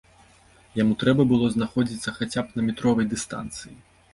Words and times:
Яму 0.81 0.95
трэба 1.03 1.25
было 1.31 1.49
знаходзіцца 1.55 2.15
хаця 2.17 2.41
б 2.49 2.61
на 2.61 2.67
метровай 2.71 3.05
дыстанцыі. 3.13 3.75